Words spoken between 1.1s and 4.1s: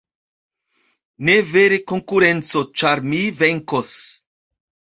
Ne vere konkurenco, ĉar mi venkos.